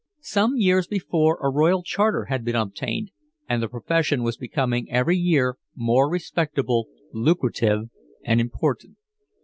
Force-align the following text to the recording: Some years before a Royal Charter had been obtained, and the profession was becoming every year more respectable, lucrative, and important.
Some 0.23 0.57
years 0.57 0.87
before 0.87 1.37
a 1.43 1.51
Royal 1.51 1.83
Charter 1.83 2.25
had 2.25 2.43
been 2.43 2.55
obtained, 2.55 3.11
and 3.47 3.61
the 3.61 3.67
profession 3.67 4.23
was 4.23 4.35
becoming 4.35 4.89
every 4.91 5.15
year 5.15 5.57
more 5.75 6.09
respectable, 6.09 6.87
lucrative, 7.13 7.91
and 8.25 8.41
important. 8.41 8.97